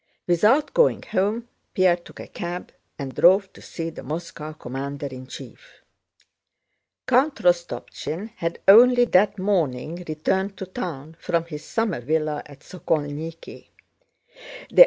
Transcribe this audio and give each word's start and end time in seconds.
Without 0.25 0.73
going 0.73 1.03
home, 1.03 1.47
Pierre 1.75 1.95
took 1.97 2.19
a 2.21 2.25
cab 2.27 2.71
and 2.97 3.13
drove 3.13 3.53
to 3.53 3.61
see 3.61 3.91
the 3.91 4.01
Moscow 4.01 4.51
commander 4.53 5.05
in 5.05 5.27
chief. 5.27 5.83
Count 7.05 7.35
Rostopchín 7.35 8.31
had 8.37 8.57
only 8.67 9.05
that 9.05 9.37
morning 9.37 10.03
returned 10.07 10.57
to 10.57 10.65
town 10.65 11.15
from 11.19 11.45
his 11.45 11.63
summer 11.63 12.01
villa 12.01 12.41
at 12.47 12.61
Sokólniki. 12.61 13.67